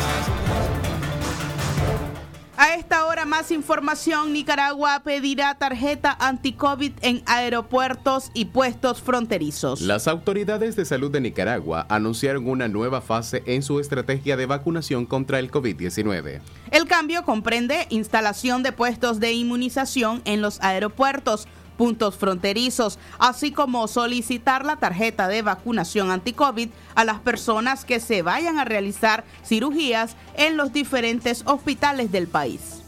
A 2.63 2.75
esta 2.75 3.07
hora 3.07 3.25
más 3.25 3.51
información, 3.53 4.35
Nicaragua 4.35 5.01
pedirá 5.03 5.55
tarjeta 5.55 6.15
anti-COVID 6.21 6.93
en 7.01 7.23
aeropuertos 7.25 8.31
y 8.35 8.45
puestos 8.45 9.01
fronterizos. 9.01 9.81
Las 9.81 10.07
autoridades 10.07 10.77
de 10.77 10.85
salud 10.85 11.11
de 11.11 11.23
Nicaragua 11.23 11.87
anunciaron 11.89 12.47
una 12.47 12.69
nueva 12.69 13.01
fase 13.01 13.43
en 13.47 13.63
su 13.63 13.81
estrategia 13.81 14.37
de 14.37 14.45
vacunación 14.45 15.07
contra 15.07 15.39
el 15.39 15.51
COVID-19. 15.51 16.43
El 16.71 16.85
cambio 16.85 17.25
comprende 17.25 17.87
instalación 17.89 18.63
de 18.63 18.73
puestos 18.73 19.21
de 19.21 19.33
inmunización 19.33 20.21
en 20.27 20.43
los 20.43 20.61
aeropuertos, 20.61 21.49
puntos 21.81 22.19
fronterizos, 22.19 22.99
así 23.19 23.53
como 23.53 23.89
solicitar 23.89 24.67
la 24.67 24.77
tarjeta 24.77 25.29
de 25.29 25.41
vacunación 25.41 26.11
anti-COVID 26.11 26.69
a 26.95 27.05
las 27.07 27.21
personas 27.21 27.87
que 27.87 28.01
se 28.01 28.21
vayan 28.21 28.59
a 28.59 28.67
realizar 28.67 29.25
cirugías 29.43 30.15
en 30.37 30.59
los 30.59 30.75
diferentes 30.75 31.43
hospitales 31.47 32.13
del 32.13 32.29
país. 32.29 32.83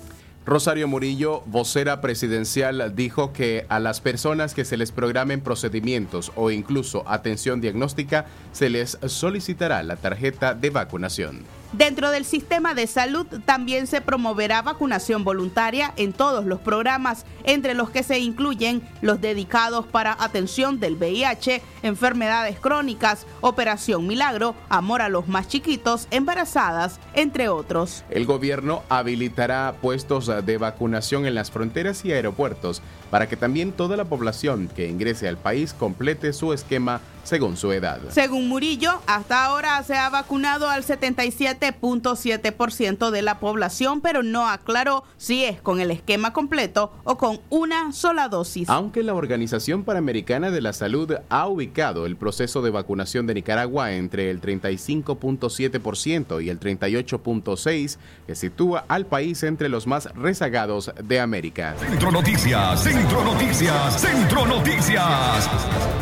Rosario 0.45 0.89
Murillo, 0.89 1.43
vocera 1.47 2.03
presidencial, 2.03 2.93
dijo 2.95 3.33
que 3.33 3.65
a 3.71 3.79
las 3.79 4.03
personas 4.03 4.53
que 4.53 4.67
se 4.67 4.77
les 4.77 4.93
programen 4.93 5.41
procedimientos 5.41 6.31
o 6.37 6.51
incluso 6.51 7.03
atención 7.07 7.63
diagnóstica 7.63 8.27
se 8.53 8.69
les 8.69 8.99
solicitará 9.07 9.83
la 9.85 9.97
tarjeta 9.97 10.53
de 10.53 10.69
vacunación. 10.69 11.62
Dentro 11.73 12.11
del 12.11 12.27
sistema 12.27 12.75
de 12.75 12.87
salud 12.87 13.27
también 13.47 13.87
se 13.87 14.03
promoverá 14.03 14.61
vacunación 14.61 15.25
voluntaria 15.25 15.95
en 15.97 16.13
todos 16.13 16.45
los 16.45 16.61
programas, 16.61 17.25
entre 17.45 17.73
los 17.73 17.89
que 17.89 18.03
se 18.03 18.19
incluyen 18.19 18.83
los 19.01 19.23
dedicados 19.23 19.87
para 19.87 20.15
atención 20.21 20.81
del 20.81 20.97
VIH, 20.97 21.63
enfermedades 21.83 22.61
crónicas, 22.61 23.27
Operación 23.41 24.07
Milagro, 24.07 24.55
Amor 24.69 25.01
a 25.01 25.09
los 25.09 25.29
más 25.29 25.49
chiquitos, 25.49 26.09
embarazadas, 26.11 27.01
entre 27.15 27.49
otros. 27.49 28.05
El 28.11 28.27
gobierno 28.27 28.83
habilitará 28.91 29.75
puestos 29.81 30.31
de 30.45 30.59
vacunación 30.59 31.25
en 31.25 31.35
las 31.35 31.51
fronteras 31.51 32.05
y 32.05 32.13
aeropuertos 32.13 32.83
para 33.11 33.29
que 33.29 33.37
también 33.37 33.73
toda 33.73 33.97
la 33.97 34.05
población 34.05 34.69
que 34.75 34.89
ingrese 34.89 35.27
al 35.27 35.39
país 35.39 35.73
complete 35.73 36.35
su 36.35 36.53
esquema 36.53 37.01
según 37.25 37.57
su 37.57 37.73
edad. 37.73 38.01
Según 38.11 38.49
Murillo, 38.49 39.01
hasta 39.07 39.45
ahora 39.45 39.83
se 39.83 39.97
ha 39.97 40.11
vacunado 40.11 40.69
al 40.69 40.85
77.7% 40.85 43.11
de 43.11 43.23
la 43.23 43.39
población, 43.39 44.01
pero 44.01 44.23
no 44.23 44.49
aclaró 44.49 45.05
si 45.17 45.45
es 45.45 45.61
con 45.61 45.81
el 45.81 45.91
esquema 45.91 46.33
completo 46.33 46.93
o 47.05 47.17
con 47.17 47.41
una 47.51 47.93
sola 47.93 48.29
dosis. 48.29 48.69
Aunque 48.69 49.03
la 49.03 49.15
Organización 49.15 49.85
Panamericana 49.85 50.51
de 50.51 50.61
la 50.61 50.73
Salud 50.73 51.15
ha 51.29 51.47
ubicado 51.47 52.07
el 52.07 52.17
proceso 52.17 52.63
de 52.63 52.71
vacunación 52.71 53.27
de 53.27 53.35
Nicaragua 53.35 53.93
entre 53.93 54.31
el 54.31 54.41
35.7% 54.41 56.43
y 56.43 56.49
el 56.49 56.61
38.6%, 56.61 57.99
que 58.27 58.35
sitúa 58.35 58.85
al 58.89 59.07
país 59.07 59.43
entre 59.43 59.69
los 59.69 59.87
más 59.87 60.07
rezagados 60.15 60.93
de 61.03 61.21
América. 61.21 61.75
Centro 61.79 62.11
Noticias, 62.11 62.83
Centro 62.83 63.25
Noticias, 63.25 64.01
Centro 64.01 64.47
Noticias. 64.47 65.49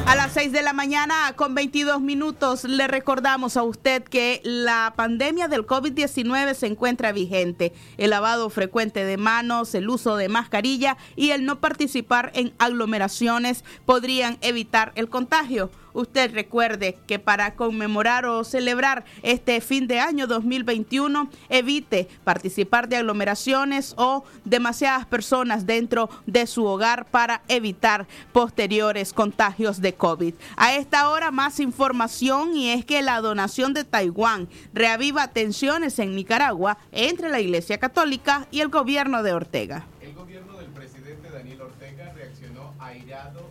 A 0.06 0.14
las 0.16 0.33
6 0.33 0.52
de 0.52 0.62
la 0.62 0.72
mañana 0.72 1.09
con 1.34 1.56
22 1.56 2.00
minutos 2.00 2.62
le 2.62 2.86
recordamos 2.86 3.56
a 3.56 3.64
usted 3.64 4.04
que 4.04 4.40
la 4.44 4.92
pandemia 4.96 5.48
del 5.48 5.66
COVID-19 5.66 6.54
se 6.54 6.68
encuentra 6.68 7.10
vigente. 7.10 7.72
El 7.98 8.10
lavado 8.10 8.48
frecuente 8.48 9.04
de 9.04 9.16
manos, 9.16 9.74
el 9.74 9.88
uso 9.88 10.16
de 10.16 10.28
mascarilla 10.28 10.96
y 11.16 11.30
el 11.30 11.44
no 11.44 11.58
participar 11.58 12.30
en 12.34 12.52
aglomeraciones 12.58 13.64
podrían 13.86 14.38
evitar 14.40 14.92
el 14.94 15.08
contagio. 15.08 15.70
Usted 15.92 16.33
recuerde 16.33 16.96
que 17.07 17.18
para 17.18 17.55
conmemorar 17.55 18.26
o 18.26 18.44
celebrar 18.44 19.05
este 19.22 19.61
fin 19.61 19.87
de 19.87 20.00
año 20.00 20.26
2021, 20.26 21.31
evite 21.48 22.09
participar 22.24 22.88
de 22.88 22.96
aglomeraciones 22.96 23.94
o 23.96 24.24
demasiadas 24.44 25.07
personas 25.07 25.66
dentro 25.66 26.11
de 26.26 26.46
su 26.46 26.64
hogar 26.64 27.07
para 27.07 27.42
evitar 27.48 28.07
posteriores 28.33 29.12
contagios 29.12 29.81
de 29.81 29.94
COVID. 29.94 30.35
A 30.57 30.74
esta 30.74 31.11
hora 31.11 31.31
más 31.31 31.61
información 31.61 32.57
y 32.57 32.70
es 32.70 32.85
que 32.85 33.03
la 33.03 33.20
donación 33.20 33.74
de 33.74 33.85
Taiwán 33.85 34.48
reaviva 34.72 35.29
tensiones 35.29 35.98
en 35.98 36.14
Nicaragua 36.14 36.79
entre 36.92 37.29
la 37.29 37.40
Iglesia 37.40 37.79
Católica 37.79 38.46
y 38.50 38.61
el 38.61 38.68
gobierno 38.68 39.22
de 39.22 39.33
Ortega. 39.33 39.87
El 40.00 40.14
gobierno 40.14 40.57
del 40.57 40.68
presidente 40.68 41.31
Daniel 41.31 41.62
Ortega 41.62 42.12
reaccionó 42.14 42.74
airado 42.79 43.49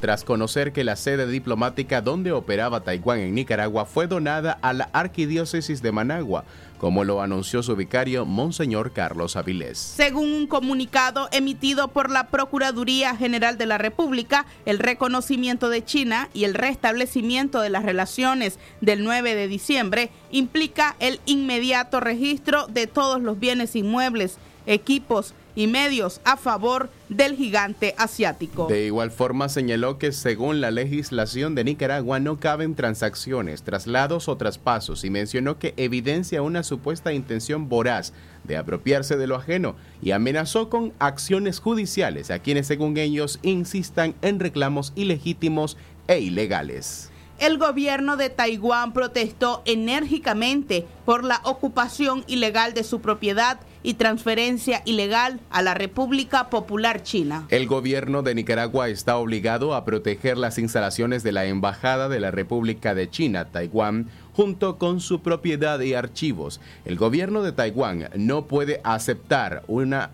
tras 0.00 0.24
conocer 0.24 0.72
que 0.72 0.82
la 0.82 0.96
sede 0.96 1.26
diplomática 1.26 2.00
donde 2.00 2.32
operaba 2.32 2.80
Taiwán 2.80 3.20
en 3.20 3.34
Nicaragua 3.34 3.84
fue 3.84 4.06
donada 4.06 4.58
a 4.62 4.72
la 4.72 4.88
Arquidiócesis 4.92 5.82
de 5.82 5.92
Managua, 5.92 6.44
como 6.78 7.04
lo 7.04 7.20
anunció 7.20 7.62
su 7.62 7.76
vicario, 7.76 8.24
Monseñor 8.24 8.92
Carlos 8.92 9.36
Avilés. 9.36 9.78
Según 9.78 10.32
un 10.32 10.46
comunicado 10.46 11.28
emitido 11.32 11.88
por 11.88 12.10
la 12.10 12.28
Procuraduría 12.28 13.14
General 13.14 13.58
de 13.58 13.66
la 13.66 13.76
República, 13.76 14.46
el 14.64 14.78
reconocimiento 14.78 15.68
de 15.68 15.84
China 15.84 16.30
y 16.32 16.44
el 16.44 16.54
restablecimiento 16.54 17.60
de 17.60 17.68
las 17.68 17.84
relaciones 17.84 18.58
del 18.80 19.04
9 19.04 19.34
de 19.34 19.48
diciembre 19.48 20.10
implica 20.30 20.96
el 20.98 21.20
inmediato 21.26 22.00
registro 22.00 22.66
de 22.68 22.86
todos 22.86 23.20
los 23.20 23.38
bienes 23.38 23.76
inmuebles, 23.76 24.38
equipos 24.66 25.34
y 25.54 25.66
medios 25.66 26.20
a 26.24 26.36
favor 26.36 26.90
del 27.08 27.36
gigante 27.36 27.94
asiático. 27.98 28.66
De 28.66 28.86
igual 28.86 29.10
forma 29.10 29.48
señaló 29.48 29.98
que 29.98 30.12
según 30.12 30.60
la 30.60 30.70
legislación 30.70 31.54
de 31.54 31.64
Nicaragua 31.64 32.20
no 32.20 32.38
caben 32.38 32.74
transacciones, 32.74 33.62
traslados 33.62 34.28
o 34.28 34.36
traspasos 34.36 35.04
y 35.04 35.10
mencionó 35.10 35.58
que 35.58 35.74
evidencia 35.76 36.42
una 36.42 36.62
supuesta 36.62 37.12
intención 37.12 37.68
voraz 37.68 38.12
de 38.44 38.56
apropiarse 38.56 39.16
de 39.16 39.26
lo 39.26 39.36
ajeno 39.36 39.76
y 40.02 40.12
amenazó 40.12 40.68
con 40.68 40.92
acciones 40.98 41.60
judiciales 41.60 42.30
a 42.30 42.38
quienes 42.38 42.66
según 42.66 42.96
ellos 42.96 43.38
insistan 43.42 44.14
en 44.22 44.40
reclamos 44.40 44.92
ilegítimos 44.96 45.76
e 46.06 46.20
ilegales. 46.20 47.10
El 47.38 47.56
gobierno 47.58 48.16
de 48.16 48.30
Taiwán 48.30 48.92
protestó 48.92 49.62
enérgicamente 49.64 50.86
por 51.04 51.22
la 51.22 51.40
ocupación 51.44 52.24
ilegal 52.26 52.74
de 52.74 52.82
su 52.82 53.00
propiedad 53.00 53.60
y 53.82 53.94
transferencia 53.94 54.82
ilegal 54.84 55.40
a 55.50 55.62
la 55.62 55.74
República 55.74 56.50
Popular 56.50 57.02
China. 57.02 57.46
El 57.48 57.66
gobierno 57.66 58.22
de 58.22 58.34
Nicaragua 58.34 58.88
está 58.88 59.16
obligado 59.16 59.74
a 59.74 59.84
proteger 59.84 60.38
las 60.38 60.58
instalaciones 60.58 61.22
de 61.22 61.32
la 61.32 61.46
Embajada 61.46 62.08
de 62.08 62.20
la 62.20 62.30
República 62.30 62.94
de 62.94 63.10
China, 63.10 63.46
Taiwán, 63.46 64.08
junto 64.32 64.78
con 64.78 65.00
su 65.00 65.20
propiedad 65.20 65.80
y 65.80 65.94
archivos. 65.94 66.60
El 66.84 66.96
gobierno 66.96 67.42
de 67.42 67.52
Taiwán 67.52 68.08
no 68.16 68.46
puede 68.46 68.80
aceptar 68.84 69.62
una 69.66 70.10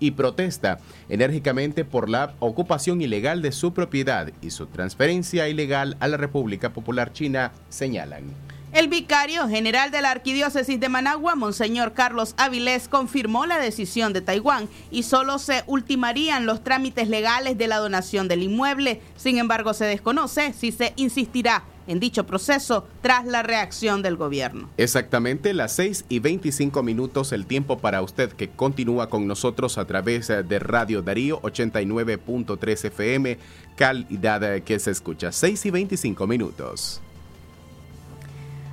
y 0.00 0.12
protesta 0.12 0.78
enérgicamente 1.08 1.84
por 1.84 2.08
la 2.08 2.34
ocupación 2.38 3.00
ilegal 3.00 3.42
de 3.42 3.52
su 3.52 3.72
propiedad 3.72 4.32
y 4.42 4.50
su 4.50 4.66
transferencia 4.66 5.48
ilegal 5.48 5.96
a 6.00 6.08
la 6.08 6.16
República 6.16 6.72
Popular 6.72 7.12
China, 7.12 7.52
señalan. 7.68 8.24
El 8.70 8.88
vicario 8.88 9.48
general 9.48 9.90
de 9.90 10.02
la 10.02 10.10
Arquidiócesis 10.10 10.78
de 10.78 10.90
Managua, 10.90 11.34
Monseñor 11.34 11.94
Carlos 11.94 12.34
Avilés, 12.36 12.86
confirmó 12.86 13.46
la 13.46 13.58
decisión 13.58 14.12
de 14.12 14.20
Taiwán 14.20 14.68
y 14.90 15.04
solo 15.04 15.38
se 15.38 15.64
ultimarían 15.66 16.44
los 16.44 16.62
trámites 16.62 17.08
legales 17.08 17.56
de 17.56 17.66
la 17.66 17.78
donación 17.78 18.28
del 18.28 18.42
inmueble. 18.42 19.00
Sin 19.16 19.38
embargo, 19.38 19.72
se 19.72 19.86
desconoce 19.86 20.52
si 20.52 20.70
se 20.70 20.92
insistirá 20.96 21.64
en 21.86 21.98
dicho 21.98 22.26
proceso 22.26 22.86
tras 23.00 23.24
la 23.24 23.42
reacción 23.42 24.02
del 24.02 24.16
gobierno. 24.16 24.68
Exactamente 24.76 25.54
las 25.54 25.72
6 25.72 26.04
y 26.10 26.18
25 26.18 26.82
minutos 26.82 27.32
el 27.32 27.46
tiempo 27.46 27.78
para 27.78 28.02
usted 28.02 28.30
que 28.34 28.50
continúa 28.50 29.08
con 29.08 29.26
nosotros 29.26 29.78
a 29.78 29.86
través 29.86 30.28
de 30.28 30.58
Radio 30.58 31.00
Darío 31.00 31.40
89.3 31.40 32.84
FM, 32.84 33.38
calidad 33.76 34.62
que 34.62 34.78
se 34.78 34.90
escucha. 34.90 35.32
6 35.32 35.64
y 35.64 35.70
25 35.70 36.26
minutos. 36.26 37.00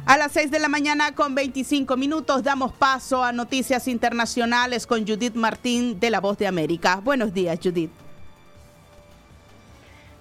A 0.08 0.18
las 0.18 0.34
6 0.34 0.52
de 0.52 0.60
la 0.60 0.68
mañana 0.68 1.16
con 1.16 1.34
25 1.34 1.98
minutos 1.98 2.44
damos 2.44 2.72
paso 2.74 3.24
a 3.24 3.32
noticias 3.32 3.88
internacionales 3.88 4.86
con 4.86 5.00
Judith 5.00 5.34
Martín 5.34 6.00
de 6.00 6.12
La 6.12 6.20
Voz 6.20 6.38
de 6.38 6.46
América. 6.46 7.02
Buenos 7.04 7.34
días, 7.34 7.60
Judith. 7.62 7.90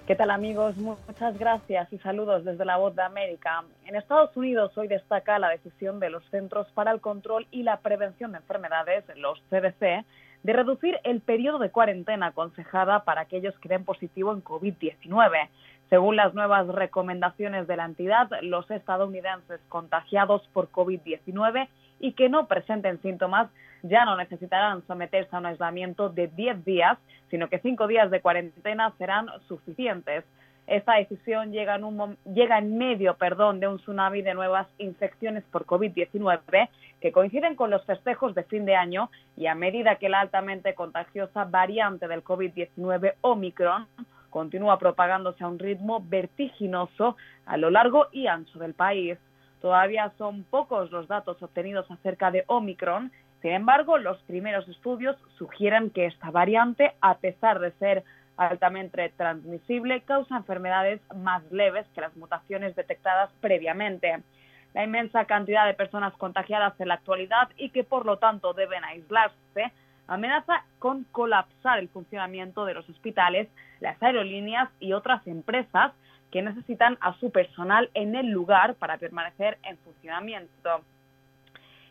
¿Qué 0.07 0.15
tal 0.15 0.31
amigos? 0.31 0.75
Muchas 0.77 1.37
gracias 1.37 1.93
y 1.93 1.99
saludos 1.99 2.43
desde 2.43 2.65
La 2.65 2.77
Voz 2.77 2.95
de 2.95 3.03
América. 3.03 3.63
En 3.85 3.95
Estados 3.95 4.35
Unidos 4.35 4.75
hoy 4.75 4.87
destaca 4.87 5.37
la 5.37 5.49
decisión 5.49 5.99
de 5.99 6.09
los 6.09 6.23
Centros 6.31 6.65
para 6.73 6.89
el 6.89 6.99
Control 6.99 7.45
y 7.51 7.61
la 7.61 7.77
Prevención 7.77 8.31
de 8.31 8.39
Enfermedades, 8.39 9.03
los 9.17 9.39
CDC, 9.51 10.03
de 10.41 10.53
reducir 10.53 10.99
el 11.03 11.21
periodo 11.21 11.59
de 11.59 11.69
cuarentena 11.69 12.27
aconsejada 12.27 13.03
para 13.03 13.21
aquellos 13.21 13.57
que 13.59 13.69
den 13.69 13.85
positivo 13.85 14.33
en 14.33 14.43
COVID-19. 14.43 15.47
Según 15.89 16.15
las 16.15 16.33
nuevas 16.33 16.67
recomendaciones 16.67 17.67
de 17.67 17.77
la 17.77 17.85
entidad, 17.85 18.29
los 18.41 18.69
estadounidenses 18.71 19.59
contagiados 19.69 20.47
por 20.53 20.71
COVID-19 20.71 21.67
y 21.99 22.13
que 22.13 22.29
no 22.29 22.47
presenten 22.47 23.01
síntomas 23.01 23.49
ya 23.83 24.03
no 24.03 24.17
necesitarán 24.17 24.85
someterse 24.87 25.35
a 25.35 25.39
un 25.39 25.45
aislamiento 25.45 26.09
de 26.09 26.27
10 26.27 26.65
días, 26.65 26.97
sino 27.29 27.49
que 27.49 27.59
5 27.59 27.87
días 27.87 28.09
de 28.09 28.19
cuarentena 28.19 28.91
serán 28.97 29.27
suficientes. 29.47 30.23
Esta 30.65 30.95
decisión 30.95 31.51
llega 31.51 31.75
en, 31.75 32.17
llega 32.33 32.57
en 32.57 32.77
medio 32.79 33.15
perdón, 33.15 33.59
de 33.59 33.67
un 33.67 33.77
tsunami 33.77 34.23
de 34.23 34.33
nuevas 34.33 34.67
infecciones 34.79 35.43
por 35.51 35.67
COVID-19 35.67 36.69
que 36.99 37.11
coinciden 37.11 37.55
con 37.55 37.69
los 37.69 37.85
festejos 37.85 38.33
de 38.33 38.43
fin 38.45 38.65
de 38.65 38.75
año 38.75 39.11
y 39.37 39.45
a 39.45 39.53
medida 39.53 39.97
que 39.97 40.09
la 40.09 40.21
altamente 40.21 40.73
contagiosa 40.73 41.45
variante 41.45 42.07
del 42.07 42.23
COVID-19 42.23 43.13
Omicron 43.21 43.87
continúa 44.35 44.77
propagándose 44.77 45.45
a 45.45 45.47
un 45.47 45.59
ritmo 45.59 46.03
vertiginoso 46.03 47.15
a 47.45 47.55
lo 47.55 47.69
largo 47.69 48.07
y 48.11 48.27
ancho 48.27 48.59
del 48.59 48.73
país. 48.73 49.17
Todavía 49.61 50.11
son 50.17 50.43
pocos 50.43 50.91
los 50.91 51.07
datos 51.07 51.41
obtenidos 51.41 51.89
acerca 51.89 52.31
de 52.31 52.43
Omicron, 52.47 53.13
sin 53.41 53.51
embargo, 53.51 53.97
los 53.97 54.21
primeros 54.23 54.67
estudios 54.67 55.15
sugieren 55.37 55.89
que 55.89 56.07
esta 56.07 56.31
variante, 56.31 56.95
a 56.99 57.19
pesar 57.19 57.59
de 57.59 57.71
ser 57.73 58.03
altamente 58.35 59.13
transmisible, 59.15 60.01
causa 60.01 60.35
enfermedades 60.35 60.99
más 61.15 61.49
leves 61.49 61.85
que 61.95 62.01
las 62.01 62.13
mutaciones 62.17 62.75
detectadas 62.75 63.29
previamente. 63.39 64.21
La 64.73 64.83
inmensa 64.83 65.23
cantidad 65.23 65.65
de 65.65 65.75
personas 65.75 66.13
contagiadas 66.17 66.73
en 66.81 66.89
la 66.89 66.95
actualidad 66.95 67.49
y 67.55 67.69
que 67.69 67.85
por 67.85 68.05
lo 68.05 68.17
tanto 68.17 68.53
deben 68.53 68.83
aislarse 68.83 69.71
amenaza 70.07 70.63
con 70.79 71.03
colapsar 71.05 71.79
el 71.79 71.89
funcionamiento 71.89 72.65
de 72.65 72.73
los 72.73 72.87
hospitales, 72.89 73.49
las 73.79 74.01
aerolíneas 74.01 74.69
y 74.79 74.93
otras 74.93 75.25
empresas 75.27 75.91
que 76.31 76.41
necesitan 76.41 76.97
a 77.01 77.13
su 77.19 77.31
personal 77.31 77.89
en 77.93 78.15
el 78.15 78.27
lugar 78.27 78.75
para 78.75 78.97
permanecer 78.97 79.57
en 79.63 79.77
funcionamiento. 79.77 80.81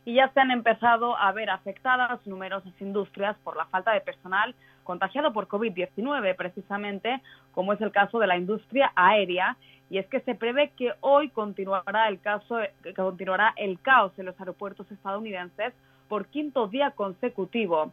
Y 0.05 0.15
ya 0.15 0.29
se 0.29 0.41
han 0.41 0.51
empezado 0.51 1.17
a 1.17 1.33
ver 1.33 1.49
afectadas 1.49 2.27
numerosas 2.27 2.73
industrias 2.81 3.37
por 3.43 3.57
la 3.57 3.65
falta 3.67 3.93
de 3.93 4.03
personal 4.03 4.55
contagiado 4.83 5.33
por 5.33 5.49
COVID-19, 5.49 6.37
precisamente 6.37 7.23
como 7.53 7.73
es 7.73 7.81
el 7.81 7.91
caso 7.91 8.19
de 8.19 8.27
la 8.27 8.37
industria 8.37 8.93
aérea. 8.95 9.57
Y 9.89 9.99
es 9.99 10.07
que 10.09 10.21
se 10.21 10.35
prevé 10.35 10.73
que 10.77 10.93
hoy 11.01 11.31
continuará 11.31 12.09
el, 12.09 12.21
caso, 12.21 12.59
continuará 12.95 13.55
el 13.57 13.81
caos 13.81 14.13
en 14.19 14.27
los 14.27 14.39
aeropuertos 14.39 14.91
estadounidenses 14.91 15.73
por 16.09 16.27
quinto 16.27 16.69
día 16.69 16.91
consecutivo. 16.91 17.93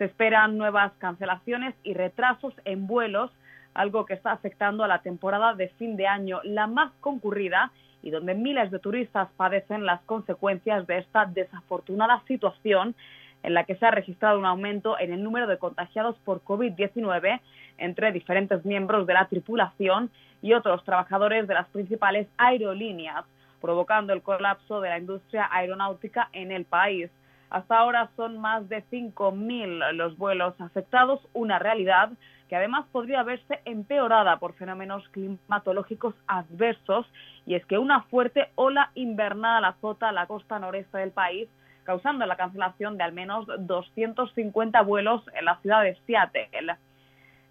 Se 0.00 0.06
esperan 0.06 0.56
nuevas 0.56 0.94
cancelaciones 0.96 1.74
y 1.82 1.92
retrasos 1.92 2.54
en 2.64 2.86
vuelos, 2.86 3.30
algo 3.74 4.06
que 4.06 4.14
está 4.14 4.32
afectando 4.32 4.82
a 4.82 4.88
la 4.88 5.02
temporada 5.02 5.52
de 5.52 5.68
fin 5.68 5.94
de 5.98 6.06
año, 6.06 6.40
la 6.42 6.66
más 6.66 6.90
concurrida 7.00 7.70
y 8.02 8.08
donde 8.08 8.32
miles 8.32 8.70
de 8.70 8.78
turistas 8.78 9.28
padecen 9.36 9.84
las 9.84 10.00
consecuencias 10.04 10.86
de 10.86 11.00
esta 11.00 11.26
desafortunada 11.26 12.22
situación 12.26 12.94
en 13.42 13.52
la 13.52 13.64
que 13.64 13.74
se 13.74 13.84
ha 13.84 13.90
registrado 13.90 14.38
un 14.38 14.46
aumento 14.46 14.98
en 14.98 15.12
el 15.12 15.22
número 15.22 15.46
de 15.46 15.58
contagiados 15.58 16.16
por 16.24 16.42
COVID-19 16.44 17.38
entre 17.76 18.10
diferentes 18.10 18.64
miembros 18.64 19.06
de 19.06 19.12
la 19.12 19.26
tripulación 19.26 20.10
y 20.40 20.54
otros 20.54 20.82
trabajadores 20.82 21.46
de 21.46 21.52
las 21.52 21.68
principales 21.68 22.26
aerolíneas, 22.38 23.26
provocando 23.60 24.14
el 24.14 24.22
colapso 24.22 24.80
de 24.80 24.88
la 24.88 24.98
industria 24.98 25.46
aeronáutica 25.52 26.30
en 26.32 26.52
el 26.52 26.64
país. 26.64 27.10
Hasta 27.50 27.78
ahora 27.78 28.10
son 28.16 28.38
más 28.38 28.68
de 28.68 28.84
5.000 28.90 29.92
los 29.92 30.16
vuelos 30.16 30.58
afectados, 30.60 31.20
una 31.32 31.58
realidad 31.58 32.10
que 32.48 32.56
además 32.56 32.86
podría 32.90 33.22
verse 33.22 33.60
empeorada 33.64 34.38
por 34.38 34.54
fenómenos 34.54 35.08
climatológicos 35.10 36.14
adversos, 36.26 37.06
y 37.46 37.54
es 37.54 37.64
que 37.66 37.78
una 37.78 38.02
fuerte 38.02 38.48
ola 38.54 38.90
invernal 38.94 39.64
azota 39.64 40.12
la 40.12 40.26
costa 40.26 40.58
noreste 40.58 40.98
del 40.98 41.10
país, 41.10 41.48
causando 41.84 42.24
la 42.26 42.36
cancelación 42.36 42.96
de 42.96 43.04
al 43.04 43.12
menos 43.12 43.46
250 43.58 44.82
vuelos 44.82 45.22
en 45.34 45.44
la 45.44 45.56
ciudad 45.58 45.82
de 45.82 45.96
Seattle. 46.06 46.76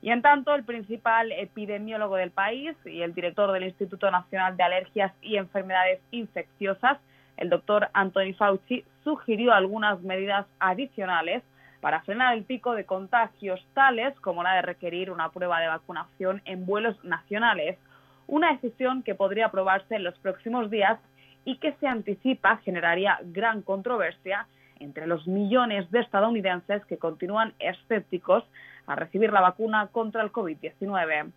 Y 0.01 0.11
en 0.11 0.21
tanto, 0.21 0.55
el 0.55 0.63
principal 0.63 1.31
epidemiólogo 1.33 2.15
del 2.15 2.31
país 2.31 2.75
y 2.85 3.01
el 3.01 3.13
director 3.13 3.51
del 3.51 3.63
Instituto 3.63 4.09
Nacional 4.11 4.55
de 4.55 4.63
Alergias 4.63 5.13
y 5.21 5.35
Enfermedades 5.35 5.99
Infecciosas, 6.11 6.99
el 7.35 7.49
doctor 7.49 7.89
Anthony 7.93 8.33
Fauci, 8.37 8.85
sugirió 9.09 9.53
algunas 9.53 9.99
medidas 10.03 10.45
adicionales 10.59 11.41
para 11.81 12.01
frenar 12.01 12.35
el 12.35 12.43
pico 12.43 12.75
de 12.75 12.85
contagios, 12.85 13.59
tales 13.73 14.13
como 14.19 14.43
la 14.43 14.53
de 14.53 14.61
requerir 14.61 15.09
una 15.09 15.31
prueba 15.31 15.59
de 15.59 15.67
vacunación 15.67 16.43
en 16.45 16.67
vuelos 16.67 17.03
nacionales, 17.03 17.79
una 18.27 18.51
decisión 18.51 19.01
que 19.01 19.15
podría 19.15 19.47
aprobarse 19.47 19.95
en 19.95 20.03
los 20.03 20.15
próximos 20.19 20.69
días 20.69 20.99
y 21.43 21.57
que 21.57 21.73
se 21.79 21.87
anticipa 21.87 22.57
generaría 22.57 23.17
gran 23.23 23.63
controversia 23.63 24.45
entre 24.79 25.07
los 25.07 25.25
millones 25.27 25.89
de 25.89 26.01
estadounidenses 26.01 26.85
que 26.85 26.97
continúan 26.97 27.53
escépticos 27.57 28.43
a 28.85 28.95
recibir 28.95 29.33
la 29.33 29.41
vacuna 29.41 29.87
contra 29.87 30.21
el 30.21 30.31
COVID-19. 30.31 31.31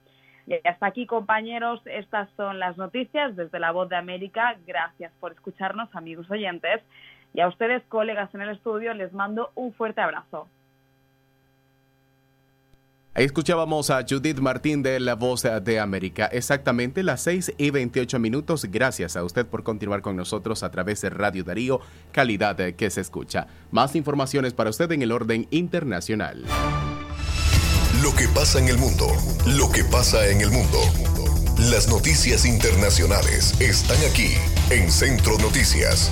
Y 0.46 0.68
hasta 0.68 0.86
aquí, 0.86 1.06
compañeros, 1.06 1.80
estas 1.86 2.28
son 2.36 2.58
las 2.58 2.76
noticias 2.76 3.34
desde 3.34 3.60
la 3.60 3.70
Voz 3.70 3.88
de 3.88 3.96
América. 3.96 4.56
Gracias 4.66 5.12
por 5.20 5.32
escucharnos, 5.32 5.88
amigos 5.94 6.30
oyentes. 6.30 6.82
Y 7.34 7.40
a 7.40 7.48
ustedes, 7.48 7.82
colegas 7.88 8.34
en 8.34 8.42
el 8.42 8.50
estudio, 8.50 8.92
les 8.94 9.12
mando 9.12 9.50
un 9.54 9.72
fuerte 9.72 10.00
abrazo. 10.00 10.48
Ahí 13.14 13.26
escuchábamos 13.26 13.90
a 13.90 14.02
Judith 14.08 14.38
Martín 14.38 14.82
de 14.82 14.98
La 14.98 15.16
Voz 15.16 15.42
de 15.42 15.78
América. 15.78 16.26
Exactamente 16.32 17.02
las 17.02 17.20
6 17.20 17.54
y 17.58 17.70
28 17.70 18.18
minutos. 18.18 18.64
Gracias 18.70 19.16
a 19.16 19.24
usted 19.24 19.46
por 19.46 19.62
continuar 19.62 20.00
con 20.00 20.16
nosotros 20.16 20.62
a 20.62 20.70
través 20.70 21.02
de 21.02 21.10
Radio 21.10 21.44
Darío, 21.44 21.80
calidad 22.10 22.56
que 22.56 22.88
se 22.88 23.02
escucha. 23.02 23.48
Más 23.70 23.96
informaciones 23.96 24.54
para 24.54 24.70
usted 24.70 24.90
en 24.92 25.02
el 25.02 25.12
orden 25.12 25.46
internacional. 25.50 26.42
Lo 28.02 28.14
que 28.16 28.28
pasa 28.34 28.58
en 28.58 28.68
el 28.68 28.78
mundo, 28.78 29.06
lo 29.58 29.70
que 29.70 29.84
pasa 29.84 30.26
en 30.28 30.40
el 30.40 30.50
mundo. 30.50 30.78
Las 31.70 31.88
noticias 31.88 32.46
internacionales 32.46 33.60
están 33.60 33.98
aquí 34.10 34.32
en 34.70 34.90
Centro 34.90 35.36
Noticias. 35.36 36.10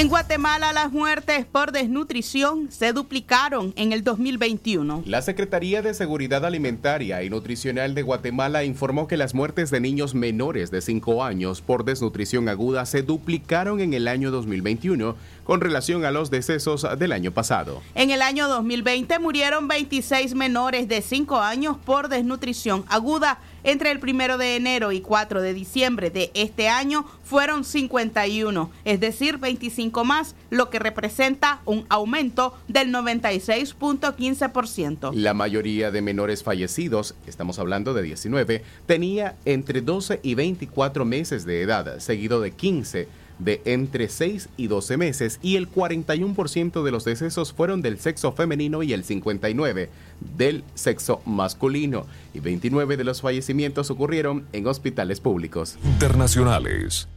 En 0.00 0.08
Guatemala 0.08 0.72
las 0.72 0.92
muertes 0.92 1.44
por 1.44 1.72
desnutrición 1.72 2.72
se 2.72 2.94
duplicaron 2.94 3.74
en 3.76 3.92
el 3.92 4.02
2021. 4.02 5.02
La 5.04 5.20
Secretaría 5.20 5.82
de 5.82 5.92
Seguridad 5.92 6.46
Alimentaria 6.46 7.22
y 7.22 7.28
Nutricional 7.28 7.94
de 7.94 8.00
Guatemala 8.00 8.64
informó 8.64 9.06
que 9.06 9.18
las 9.18 9.34
muertes 9.34 9.70
de 9.70 9.78
niños 9.78 10.14
menores 10.14 10.70
de 10.70 10.80
5 10.80 11.22
años 11.22 11.60
por 11.60 11.84
desnutrición 11.84 12.48
aguda 12.48 12.86
se 12.86 13.02
duplicaron 13.02 13.80
en 13.80 13.92
el 13.92 14.08
año 14.08 14.30
2021 14.30 15.16
con 15.44 15.60
relación 15.60 16.06
a 16.06 16.10
los 16.10 16.30
decesos 16.30 16.86
del 16.98 17.12
año 17.12 17.32
pasado. 17.32 17.82
En 17.94 18.10
el 18.10 18.22
año 18.22 18.48
2020 18.48 19.18
murieron 19.18 19.68
26 19.68 20.34
menores 20.34 20.88
de 20.88 21.02
5 21.02 21.40
años 21.40 21.76
por 21.76 22.08
desnutrición 22.08 22.86
aguda. 22.88 23.38
Entre 23.64 23.90
el 23.90 23.98
1 24.02 24.38
de 24.38 24.56
enero 24.56 24.92
y 24.92 25.00
4 25.00 25.42
de 25.42 25.54
diciembre 25.54 26.10
de 26.10 26.30
este 26.34 26.68
año 26.68 27.06
fueron 27.24 27.64
51, 27.64 28.70
es 28.84 29.00
decir, 29.00 29.38
25 29.38 30.04
más, 30.04 30.36
lo 30.50 30.70
que 30.70 30.78
representa 30.78 31.60
un 31.64 31.86
aumento 31.88 32.54
del 32.68 32.92
96.15%. 32.92 35.12
La 35.14 35.34
mayoría 35.34 35.90
de 35.90 36.02
menores 36.02 36.42
fallecidos, 36.42 37.14
estamos 37.26 37.58
hablando 37.58 37.94
de 37.94 38.02
19, 38.02 38.62
tenía 38.86 39.36
entre 39.44 39.80
12 39.80 40.20
y 40.22 40.34
24 40.34 41.04
meses 41.04 41.44
de 41.44 41.62
edad, 41.62 41.98
seguido 41.98 42.40
de 42.40 42.52
15 42.52 43.08
de 43.40 43.60
entre 43.64 44.08
6 44.08 44.48
y 44.56 44.68
12 44.68 44.96
meses 44.96 45.38
y 45.42 45.56
el 45.56 45.70
41% 45.70 46.82
de 46.82 46.90
los 46.90 47.04
decesos 47.04 47.52
fueron 47.52 47.82
del 47.82 47.98
sexo 47.98 48.32
femenino 48.32 48.82
y 48.82 48.92
el 48.92 49.04
59% 49.04 49.88
del 50.36 50.62
sexo 50.74 51.22
masculino 51.24 52.06
y 52.34 52.40
29 52.40 52.96
de 52.96 53.04
los 53.04 53.22
fallecimientos 53.22 53.90
ocurrieron 53.90 54.46
en 54.52 54.66
hospitales 54.66 55.20
públicos. 55.20 55.76
Internacionales. 55.84 57.08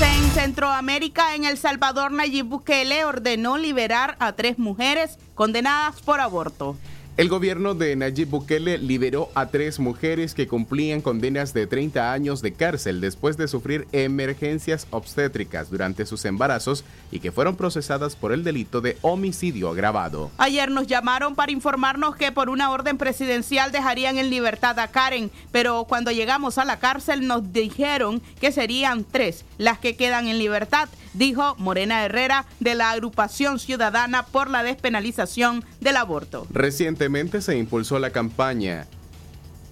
En 0.00 0.30
Centroamérica, 0.30 1.34
en 1.34 1.44
El 1.44 1.58
Salvador, 1.58 2.10
Nayib 2.10 2.46
Bukele 2.46 3.04
ordenó 3.04 3.58
liberar 3.58 4.16
a 4.18 4.32
tres 4.32 4.58
mujeres 4.58 5.18
condenadas 5.34 6.00
por 6.00 6.20
aborto. 6.20 6.76
El 7.18 7.28
gobierno 7.28 7.74
de 7.74 7.94
Nayib 7.94 8.30
Bukele 8.30 8.78
liberó 8.78 9.30
a 9.34 9.48
tres 9.48 9.78
mujeres 9.78 10.32
que 10.32 10.48
cumplían 10.48 11.02
condenas 11.02 11.52
de 11.52 11.66
30 11.66 12.10
años 12.10 12.40
de 12.40 12.54
cárcel 12.54 13.02
después 13.02 13.36
de 13.36 13.48
sufrir 13.48 13.86
emergencias 13.92 14.86
obstétricas 14.90 15.70
durante 15.70 16.06
sus 16.06 16.24
embarazos 16.24 16.84
y 17.10 17.20
que 17.20 17.30
fueron 17.30 17.56
procesadas 17.56 18.16
por 18.16 18.32
el 18.32 18.44
delito 18.44 18.80
de 18.80 18.96
homicidio 19.02 19.68
agravado. 19.68 20.30
Ayer 20.38 20.70
nos 20.70 20.86
llamaron 20.86 21.34
para 21.34 21.52
informarnos 21.52 22.16
que 22.16 22.32
por 22.32 22.48
una 22.48 22.70
orden 22.70 22.96
presidencial 22.96 23.72
dejarían 23.72 24.16
en 24.16 24.30
libertad 24.30 24.78
a 24.78 24.88
Karen, 24.88 25.30
pero 25.50 25.84
cuando 25.84 26.12
llegamos 26.12 26.56
a 26.56 26.64
la 26.64 26.78
cárcel 26.78 27.26
nos 27.26 27.52
dijeron 27.52 28.22
que 28.40 28.52
serían 28.52 29.04
tres 29.04 29.44
las 29.58 29.78
que 29.78 29.96
quedan 29.96 30.28
en 30.28 30.38
libertad, 30.38 30.88
dijo 31.14 31.54
Morena 31.58 32.04
Herrera 32.04 32.46
de 32.60 32.74
la 32.74 32.90
agrupación 32.90 33.58
ciudadana 33.58 34.26
por 34.26 34.50
la 34.50 34.62
despenalización 34.62 35.64
del 35.80 35.96
aborto. 35.96 36.46
Recientemente 36.50 37.40
se 37.40 37.56
impulsó 37.56 37.98
la 37.98 38.10
campaña 38.10 38.86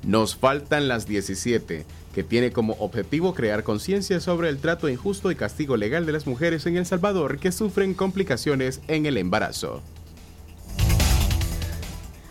Nos 0.03 0.37
faltan 0.37 0.89
las 0.89 1.07
17, 1.07 1.85
que 2.15 2.25
tiene 2.25 2.53
como 2.53 2.75
objetivo 2.75 3.35
crear 3.35 3.63
conciencia 3.63 4.21
sobre 4.21 4.49
el 4.49 4.59
trato 4.59 4.89
injusto 4.89 5.31
y 5.31 5.37
castigo 5.37 5.77
legal 5.77 6.07
de 6.07 6.13
las 6.13 6.27
mujeres 6.27 6.67
en 6.67 6.77
El 6.77 6.87
Salvador 6.87 7.39
que 7.39 7.53
sufren 7.53 7.95
complicaciones 7.95 8.81
en 8.89 9.07
el 9.07 9.17
embarazo. 9.17 9.83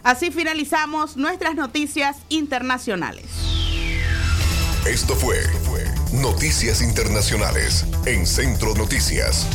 Así 0.04 0.32
finalizamos 0.32 1.17
nuestras 1.17 1.56
noticias 1.56 2.17
internacionales. 2.30 3.26
Esto 4.88 5.13
fue 5.13 5.36
Noticias 6.13 6.82
Internacionales 6.82 7.86
en 8.08 8.26
Centro 8.26 8.74
Noticias. 8.74 9.45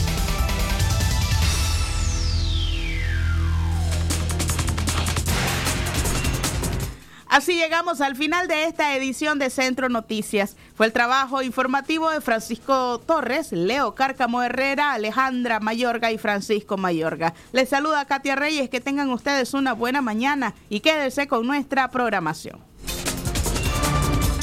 Así 7.26 7.56
llegamos 7.56 8.00
al 8.00 8.14
final 8.14 8.46
de 8.46 8.66
esta 8.66 8.94
edición 8.94 9.40
de 9.40 9.50
Centro 9.50 9.88
Noticias. 9.88 10.56
Fue 10.76 10.86
el 10.86 10.92
trabajo 10.92 11.42
informativo 11.42 12.08
de 12.10 12.20
Francisco 12.20 13.00
Torres, 13.00 13.50
Leo 13.50 13.96
Cárcamo 13.96 14.40
Herrera, 14.40 14.92
Alejandra 14.92 15.58
Mayorga 15.58 16.12
y 16.12 16.18
Francisco 16.18 16.76
Mayorga. 16.76 17.34
Les 17.50 17.68
saluda 17.68 18.04
Katia 18.04 18.36
Reyes, 18.36 18.70
que 18.70 18.80
tengan 18.80 19.10
ustedes 19.10 19.54
una 19.54 19.72
buena 19.72 20.02
mañana 20.02 20.54
y 20.68 20.78
quédense 20.78 21.26
con 21.26 21.44
nuestra 21.48 21.90
programación. 21.90 22.60